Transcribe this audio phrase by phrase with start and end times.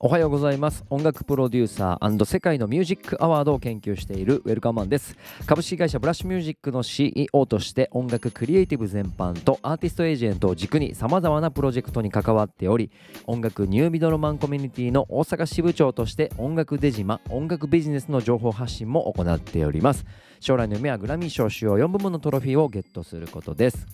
[0.00, 0.84] おはようございます。
[0.90, 5.16] 音楽プロデューサー世界のミュージックアワードを研究しているウェルカマンです。
[5.44, 12.92] 株式会社ブラッシュミュージックの CEO として音楽クリエイティブ全般とアーティストエージェントを軸に様々なプロジェクトに関わっており
[13.26, 20.06] 音楽ニューミドルマンコミュニティの大阪支部長として音楽デジマ音楽ビジネスの情報発信も行っております。
[20.38, 23.84] 将来の夢はグラミー賞主要4部門のトロフィーをゲットすることです。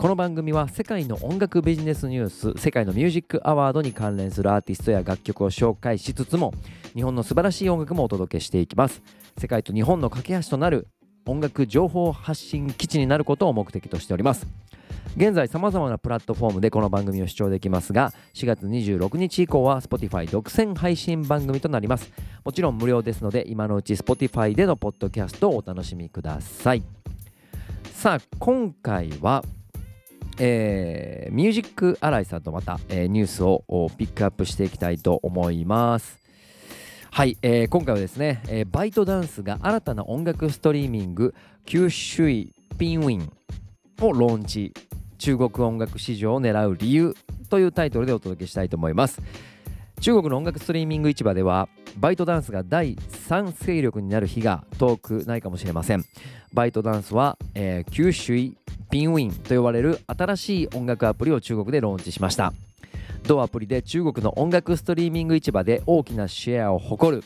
[0.00, 6.54] この番組は世界の音楽ビジネスニュース世界のミュージックアワードに関連するアーティストや楽曲を紹介しつつも
[6.94, 9.02] 日本の素晴らしい音楽もお届けしていきます。
[9.36, 10.88] 世界と日本の架け橋となる
[11.26, 14.46] 音楽情報発信基地になることを目的としております。
[15.18, 22.10] 現在さまざまなプラットフォームでこの番組を視聴できますが4月26日以降は Spotify 独占配信番組となります。
[22.42, 26.82] もちろん無料ですので今のうち Spotify でのポッドキャストをお楽しみください。
[27.92, 29.44] さあ今回は
[30.42, 33.62] えー、ミュージックアライさんとまた、えー、ニュースを
[33.98, 36.18] ピックアップしていきたいと思います。
[37.12, 41.34] はい、えー、今回はですね、えー、バイトダンスが新たな音楽ストリーミング
[41.66, 42.24] 九州
[42.78, 43.30] ピンウィン
[44.00, 44.72] をローンチ
[45.18, 47.14] 中国音楽市場を狙う理由
[47.50, 49.20] というタイトルでお届けしたいと思います
[50.00, 56.04] 中国の音楽ストリーミング市場ではバイトダンスが第3勢力になる日が遠くないかもしれません
[56.54, 58.34] バイトダンスは、えー、九州
[58.90, 62.52] ピンウィンと呼ばれる新しい音楽アプリを中国でローンチしました。
[63.22, 67.24] 同アプリで中国の音楽ストリーミング市場で大きなシェアを誇る。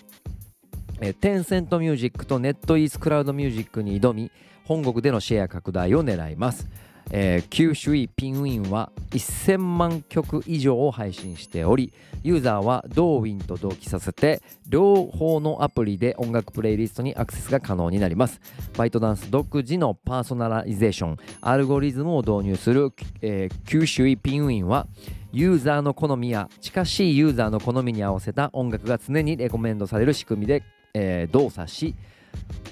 [1.15, 4.31] テンセントミュージックとネットイースクラウドミュージックに挑み
[4.65, 6.69] 本国でのシェア拡大を狙います。
[7.11, 18.41] えー、九州ピンウィンは1000万曲以上を配信しておりユーザーはドウインと同期させて両方のアプリで音楽プレイリストにアクセスが可能になります。
[18.77, 24.87] バイトダンス独自のパーソナライゼーションアルゴリズムを導入する、えー、九州ピンウィンは
[25.33, 30.63] ユーザーの好みや近しいユーザーの好みに合わせた音楽が常にレコメンドされる仕組みで、
[30.95, 31.95] えー、動作し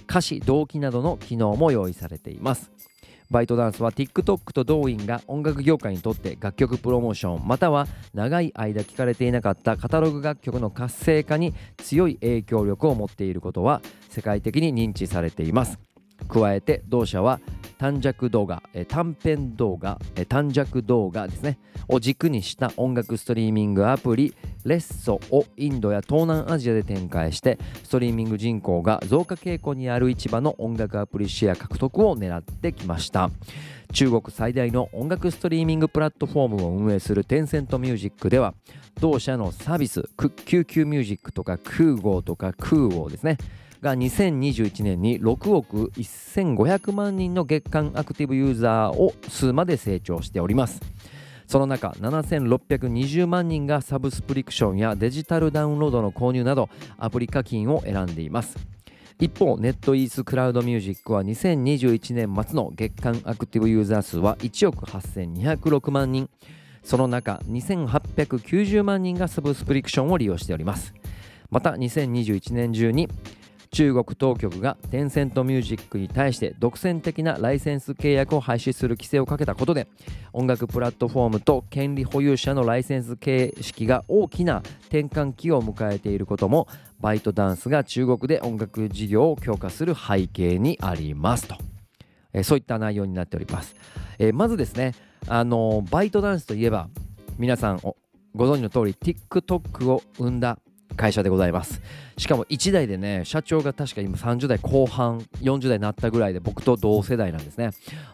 [0.09, 2.71] 歌詞動機などの機能も用意されています。
[3.32, 15.91] バイトダンスは TikTok と動員が音楽業界にとって楽曲プロモーションまたは長い間聴かれていなかったカタログ楽曲の活性化に強い影響力を持っていることは世界的に認知されています。
[16.25, 17.41] 加えて同社は
[17.78, 21.59] 短尺動画、え短編動画、え短尺動画ですね。
[21.88, 24.34] を軸にした音楽ストリーミングアプリ
[24.65, 33.31] レッソをインドや東南アジアで展開してストリーミング人口が増加傾向にある市場の音楽アプリシェア獲得を狙ってきました。
[33.93, 38.54] 中国最大の音楽ストリーミングプラットフォームを運営するテンセントミュージックでは
[39.00, 43.39] 同社のサービス QQ ミュージックとか空号とか空王ですね。
[43.82, 50.81] が2021年に6億1500万人の月間アクティブユーザーを数まで成長しております。
[51.48, 58.56] その中7620万人がサブスプリクションやデジタルダウンロードの購入などアプリ課金を選んでいます。
[59.19, 66.31] 一方ネットイースクラウドミュージックは2021年末の月間アクティブユーザー数は1億8206万人。
[66.84, 70.94] その中2890万人がサブスプリクションを利用しております。
[71.50, 73.09] また2021年中に
[73.75, 79.88] 中国当局がテンセントミュージックに対して独占的なライセンス契約を廃止する規制をかけたことで
[80.34, 86.69] 音楽プラットフォームと権利保有者のライセンス形式が大きな転換期を迎えていることも
[87.00, 91.56] バイトダンスが中国で音楽事業を強化する背景にありますと、
[92.34, 93.75] えそういった内容になっております、
[94.19, 94.93] えまずですね
[95.28, 96.91] あのバイトダンスといえば
[97.39, 97.81] 皆さん
[98.34, 100.59] ご存知の通り TikTok を生んだ
[100.94, 101.80] 会社でございます。
[102.19, 107.70] しかも1代でね社長が確か今30代後半40代になったぐらいで僕と同世代なんですね。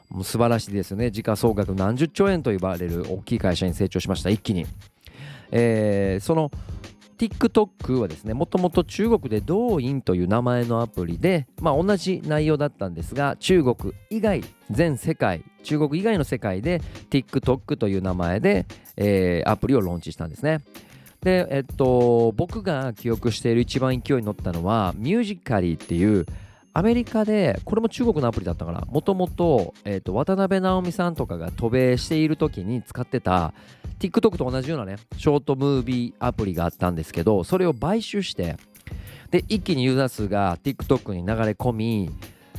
[0.09, 1.11] もう素晴らしいですよね。
[1.11, 4.31] 時価総額何十兆円と呼ばれる大きい会社に成長しました。
[4.31, 4.67] 一気に、
[5.51, 6.51] えー、その
[7.19, 16.81] TikTok はですねもともと中国でドーインという名前のアプリで、まあ、同じ内容だったんですが中国以外全世界中国以外の世界で
[17.11, 18.67] TikTok という名前で、
[18.97, 20.61] えー、アプリをローンチしたんですね。
[21.23, 26.27] で、えっと、僕が記憶している一番勢いに乗ったのは、ミュージカリーっていう、
[26.79, 33.53] アメリカで、これも中国のアプリだったから、もともと、えっと、渡辺直美さんとかが渡米している時に使ってた、
[33.99, 38.57] TikTok と同じようなね、ショートムービーアプリがあったんですけど、それを買収して、
[39.33, 42.11] で、一気にユーザー数が TikTok に流れ込み、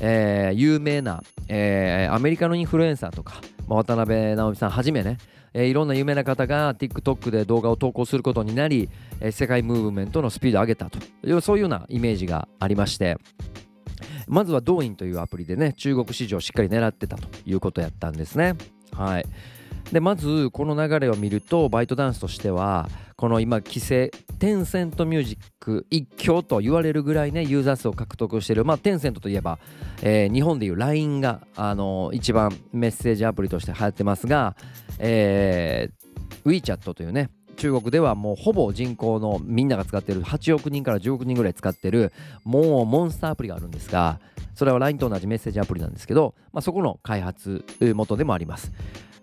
[0.01, 3.35] えー、有名な、えー、アメリカのインフルエンサーとか、
[3.67, 5.17] まあ、渡辺直美さんはじめね、
[5.53, 10.99] えー、いろんな有名な方が TikTok で動画を投稿することになり、えー、世界ムーブメントのスピードを上げたと。
[11.25, 13.17] いうそういうようなイメージがありまして
[14.27, 18.55] まずはドーインというアプリでね中国市場をしっかり狙ってたということやったんですね。
[18.91, 19.25] はい。
[19.91, 22.87] でまずこの流れを見るとバイトダンスとしては
[23.19, 29.59] この今規制テンセントミュージック一強と言われるぐらいねユーザー数を獲得しているまあテンセントといえば、
[30.01, 34.55] えー、日本でいう LINE が、あのー、一番メッセージアプリとして流行ってますが、
[34.99, 42.13] えー、WeChat というね中国ではもうほぼ人口のみんなが使ってる8億人から10億人ぐらい使ってる
[42.45, 44.21] もうモンスターアプリがあるんですが
[44.55, 48.71] それは LINE と同じメッセージアプリなんですけど、まあ、そこの開発元でもあります。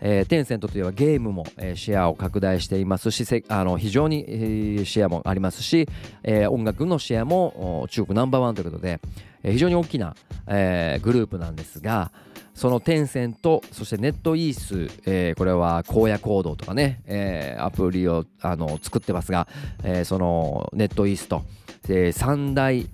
[0.00, 5.88] えー、テンセントといえばゲームも、えー、シェアを拡大していますしあの非常に、えー、シェアもありますし、
[6.22, 9.00] えー、音楽のシェアも中国ナンバーワンということで、
[9.42, 10.14] えー、非常に大きな、
[10.46, 12.12] えー、グループなんですが
[12.56, 19.46] そのテンセントそしてネットイース、えー、これは荒野行動とかね、えー、アプリをあの作ってますが、
[19.84, 21.42] えー、そのネットイースと、
[21.84, 22.88] 3大、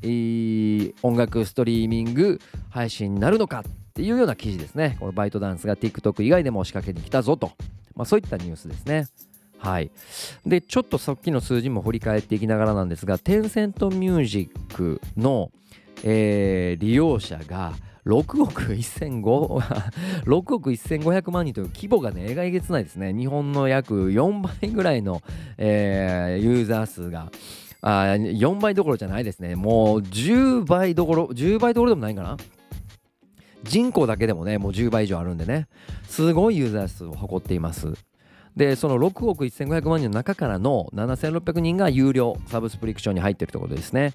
[1.03, 2.41] 音楽ストリーミング
[2.71, 4.97] 配信になるのかっていうような記事ですね。
[4.99, 7.53] このバイトダンスが TikTok 以外でも仕掛けに来たぞと、
[7.95, 9.07] まあ、そういったニュースですね。
[9.59, 9.91] はい。
[10.47, 15.51] で、ちょっとさっきの数字も振り返っていきながらなんですが、テンセントミュージックの、
[16.03, 17.75] えー、利用者が
[18.07, 19.61] 6億1500
[20.25, 23.13] 6 億1500万人という規模がね、えがえげつないですね。
[23.13, 25.23] 日本の約4倍ぐらいの、
[25.59, 27.31] えー、ユーザー数が、
[27.83, 29.55] あ4倍どころじゃないですね。
[29.55, 32.37] もう10倍どころ、10倍どころでもないかな。
[33.65, 35.69] 人口だけでもね、もう10倍以上あるんでね、
[36.09, 37.95] すごいユーザー数を誇っています。
[38.57, 44.15] で、その6億1500万人の中からの7600人が有料サブスプリクションに入ってるということですね。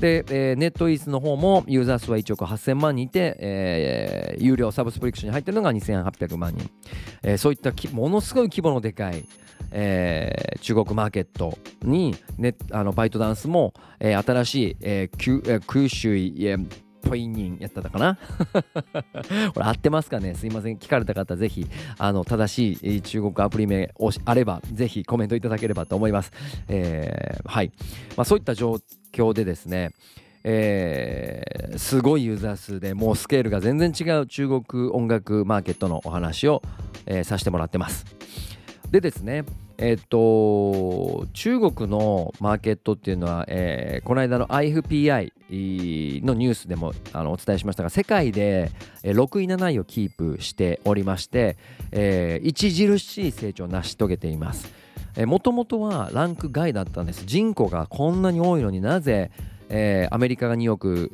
[0.00, 6.70] で、えー、ネットイースの方もユーザー数は1億8000万人いて、えー、有料サブスプリクションに入ってるのが2800万人。
[7.22, 9.26] えー、そういったものすごい規模のでかい、
[9.72, 18.18] えー、中国マーケットに、ね、あのバイトダンスも、えー、新しい、えー、九州、えーポインやったかな？
[19.54, 20.34] これ合ってますかね？
[20.34, 20.76] すいません。
[20.76, 21.66] 聞かれた方、ぜひ、
[21.98, 26.32] あの、正しい中国アプリ名をあれば、ぜひコメントいただければと思います。
[26.68, 27.72] えー、はい。
[28.16, 28.76] まあ、そういった状
[29.12, 29.90] 況でですね、
[30.44, 36.62] えー、すごいユーザー数でもうスケールが全然違う中国音楽マーケットのお話を、
[37.06, 38.04] えー、させてもらってます。
[38.90, 39.44] でですね、
[39.78, 48.70] えっと、中国のマーケットっていうのは、えー、この間の IFPI のニュースでもあのお伝えしましたが、世界で
[49.02, 51.58] 6位、7位をキープしておりまして、
[51.92, 54.72] えー、著しい成長を成し遂げています。
[55.26, 57.24] もともとはランク外だったんです。
[57.26, 59.30] 人口がこんなに多いのになぜ、
[59.68, 61.10] えー、アメリカが2億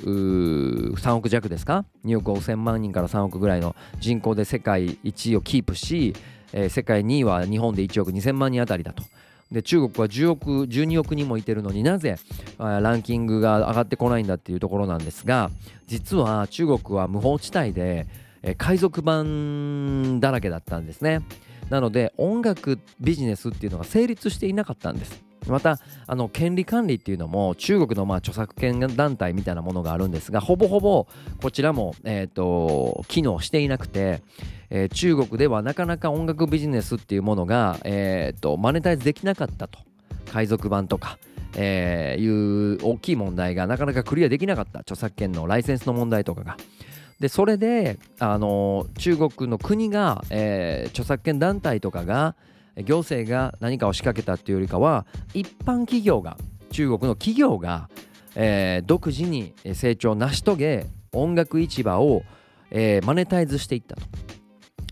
[0.96, 6.14] 3億弱ですか？2億5000万人から3億ぐらいの人口で世界1位をキープし、
[6.52, 9.02] えー、世界2位は日本で1億2000万人あたりだと。
[9.52, 12.16] で中国は10億12億人もいてるのになぜ
[12.58, 15.50] ランキングが上がってこないんだっていうところなんですが
[15.86, 18.06] 実は中国は無法地帯で、
[18.42, 21.20] え、海賊版だらけだったんですね
[21.68, 31.06] なので音楽ビジネスっていうのが成立していなかったんですまたあの権利管理っていうのも中国のまあ著作権団体みたいなものがあるんですがほぼほぼ
[31.40, 34.22] こちらも、えーと機能していなくて
[34.74, 39.78] えー、中国ではなかなか音楽ビジネスっていうものが、えーと、マネタイズできなかったと
[40.32, 41.18] 海賊版とか、
[41.54, 46.56] えー、いう大きい問題がなかなかクリアできなかった著作権のライセンスの問題とかが。
[47.20, 52.34] でそれで、あの中国の国が、えー、著作権団体とかが
[52.76, 56.36] 行政が何かを仕掛けたっていうよりかは一般企業が
[56.70, 57.90] 中国の企業が、
[58.34, 62.22] えー、独自に成長を成し遂げ音楽市場を、
[62.70, 64.02] えー、マネタイズしていったと。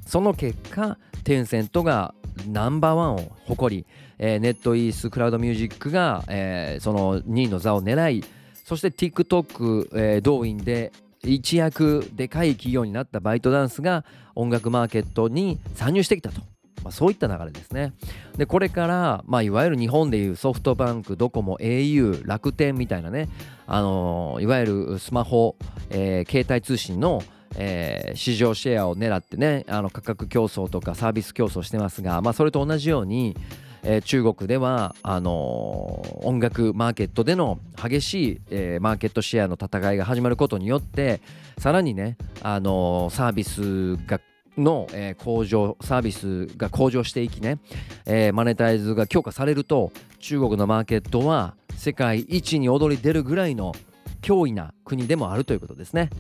[0.06, 2.14] その結果テンセントが
[2.48, 3.86] ナンバーワンを誇り、
[4.18, 8.24] えー、ネットイースクラウドミュージックが、えー、その2位の座を狙い
[8.64, 16.40] そして TikTok、えー、動員で一躍でかい企業になったバイトダンスが音楽マーケットに参入してきたと。
[16.82, 17.92] まあ、そういった流れですね。
[18.36, 23.28] で、これから、まあ、いわゆる日本でいうソフトバンク、ドコモ、au、楽天みたいなね、
[23.66, 25.56] あのー、いわゆるスマホ、
[25.90, 27.22] えー、携帯通信の
[27.56, 33.36] えー、市場シェアを狙ってねあの価格競争とかサービス競争してますが、まあ、それと同じように、
[33.82, 41.20] えー、中国ではあのー、音楽マーケットでの激しい、えー、マーケットシェアの戦いが始まることによって
[41.58, 44.20] さらにね、あのサービスが
[44.58, 47.58] の、え向上サービスが向上していきね、
[48.06, 53.74] えマネタイズが強化されると中国のマーケットは世界一に躍り出るぐらいの
[54.22, 56.10] 脅威な国でもあるということですね。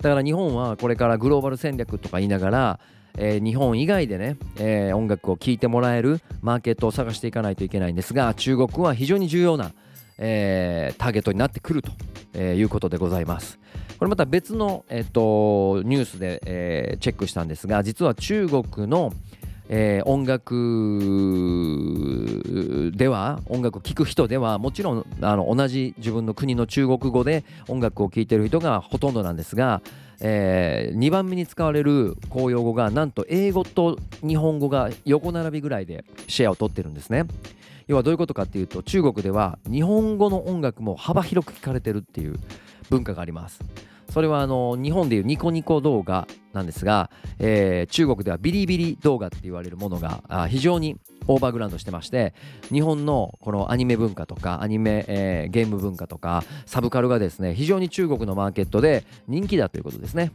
[0.00, 2.80] だから日本はこれからグローバル戦略とか言いながら、
[3.16, 9.72] えー、日本以外でね、えー、音楽を聴いてもらえるマーケットを探していかないといけないんですが中国は非常に重要な、
[10.18, 11.92] えー、ターゲットになってくると、
[12.34, 13.58] えいうことでございます。
[13.98, 19.12] これまた別の、えーと、ニュースで、えチェックしたんですが実は中国の、
[19.68, 20.52] えー音楽
[22.96, 29.82] では音楽を聴く人ではもちろんあの同じ自分の国の中国語で音楽を聴いてる人がほとんどなんですが、
[30.20, 37.24] え2番目に使われる公用語がなんと英語と日本語が横並びぐらいでシェアを取ってるんですね。
[37.88, 42.36] 要はどういうことかっていうと中国では日本語の音楽も幅広く聴かれてるっていう
[42.90, 43.60] 文化があります。
[44.10, 52.32] それはあの日本でいうニコニコ動画なんですが、えー中国ではビリビリ動画って言われるものが非常にオーバーグラウンドしてまして
[52.72, 60.32] 日本のこのアニメ文化とかアニメ、えーゲーム文化とかサブカルがですね非常に中国のマーケットで人気だということですね。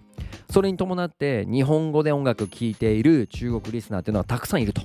[0.51, 4.81] それに伴って日本語で音楽聴いている中国リスナーっていうのはたくさんいると。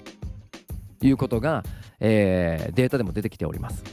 [1.02, 1.62] いうことが、
[2.00, 3.84] えーデータでも出てきております。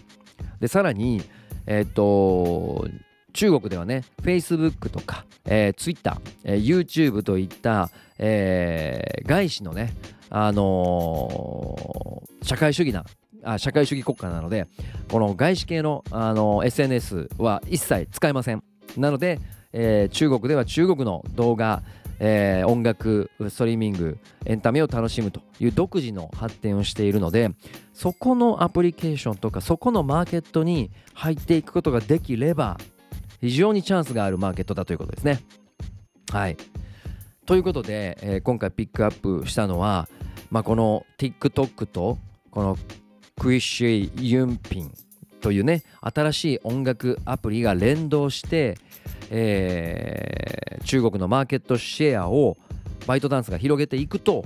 [0.62, 1.22] でさらに
[1.68, 2.88] えっと
[3.34, 9.94] 中国ではね Facebook とか、えー Twitter、えー YouTube といった、えー外資のね、
[10.30, 13.06] あのー社会主義な
[13.44, 14.68] あ社会主義国家なので
[15.10, 18.64] この外資系の、あの SNS は一切使えません。
[18.98, 19.40] なので、
[19.74, 21.82] えー中国では中国の動画、
[22.20, 27.50] えー音楽ストリーミングエンタメを楽しむという独自の発展をしているので
[27.94, 32.78] そこのアプリケーションとかそこのマーケットに入っていくことができれば
[33.44, 35.42] 非常にチャンスがあるマーケットだということですね。
[36.32, 36.56] はい。
[37.46, 40.08] ということで、えー今回ピックアップしたのは、
[40.50, 42.18] まあ、この TikTok と
[42.52, 42.78] この
[43.38, 44.94] クイッシュユンピン
[45.42, 48.78] というね新しい音楽アプリが連動して、
[49.30, 52.58] えー中国のマーケットシェアを
[53.08, 54.46] バイトダンスが広げていくと、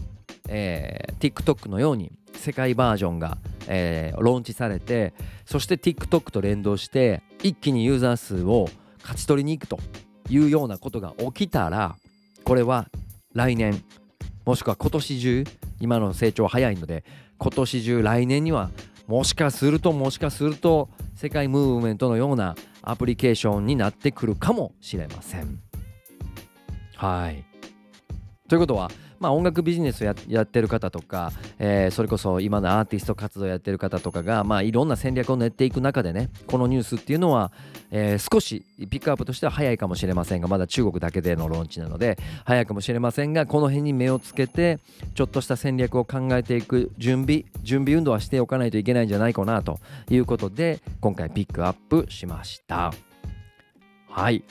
[0.49, 3.37] えー TikTok のように世界バージョンが、
[3.67, 5.13] えーローンチされて
[5.45, 8.67] そして TikTok と連動して一気にユーザー数を
[9.01, 9.79] 勝ち取りに行くと
[10.29, 11.95] いうようなことが起きたら
[12.43, 12.87] これは
[13.33, 13.83] 来年
[14.45, 15.43] もしくは今年中
[15.79, 17.03] 今の成長は早いので
[17.37, 18.71] 今年中来年には
[19.07, 25.59] もしかするともしかすると世界ムーブメントのようなアプリケーションになってくるかもしれません。
[26.95, 27.47] はい
[28.47, 37.51] ということは、まあ、音楽ビジネスをややってる方とか、えーそれこそ今のアーティスト活動やってる方とかが、まあ、いろんな戦略を練っていく中でねこのニュースっていうのは、
[37.91, 44.79] えー少しピックアップとしては早いかもしれませんがまだ中国だけでのローンチなので早いかもしれませんがこの辺に目をつけて
[45.15, 52.93] ちょっとした戦略を考えていく準備準備運動はしておかないといけないんじゃないかなということで今回ピックアップしました。
[54.09, 54.43] はい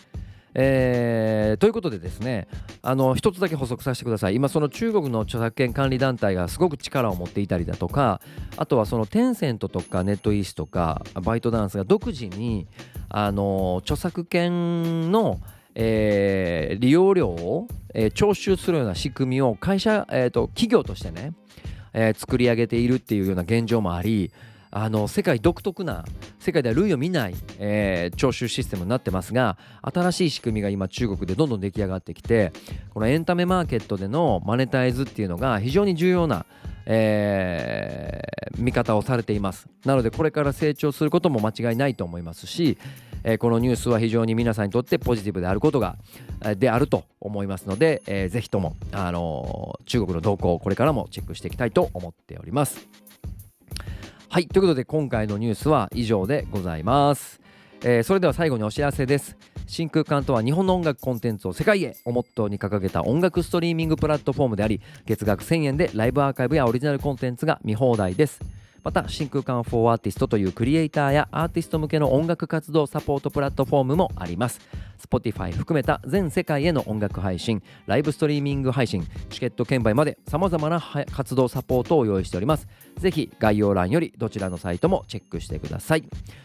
[0.58, 2.48] えーということでですね
[2.80, 4.34] あの一つだけ補足させてください。
[4.36, 8.22] 今その中国の著作権管理団体がすごく力を持っていたりだとか
[8.56, 12.66] あとはそのテンセントとかネットイースとかバイトダンスが独自に
[13.10, 15.40] あの著作権の
[15.74, 21.34] えー利用料を、えー徴収するような仕組みを会社、えーと企業としてね、
[21.92, 24.32] えー作り上げているっていうような現状もあり
[24.78, 26.04] あの世界独特な
[26.38, 32.52] 世界では類を見ない、えー徴収システムになってますが新しい仕組みが今中国でどんどん出来上がってきて
[32.92, 36.44] このエンタメマーケットでのマネタイズっていうのが非常に重要な、
[36.84, 42.78] えー見方をされていますなのでこれから成長することも間違いないと思いますし、
[43.24, 45.96] えーこのニュースは非常に皆さんにとってポジティブであることが
[46.56, 53.05] であると思いますので、えーぜひとも、あのー中国の動向をこれからもチェックしていきたいと思っております。
[54.36, 57.40] はいということで今回のニュースは以上でございます。
[57.82, 59.34] えーそれでは最後にお知らせです。
[59.66, 68.42] 真空管とは日本の音楽コンテンツを世界へをモットーに掲げた音楽ストリーミングプラットフォームであり月額1000円でライブアーカイブやオリジナルコンテンツが見放題です。
[68.86, 74.60] また真空管 for アーティストというクリエイターやアーティスト向けの音楽活動サポートプラットフォームもあります。
[75.04, 82.68] Spotify 含めた全世界への音楽配信ライブストリーミング配信チケット券売まで様々な活動サポートを用意しております。
[82.98, 86.04] ぜひ概要欄よりどちらのサイトもチェックしてください。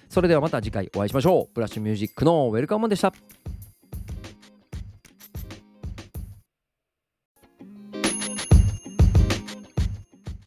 [0.10, 1.54] それではまた次回お会いしましょう。
[1.54, 3.14] ブラッシュミュージックのウェルカムでした。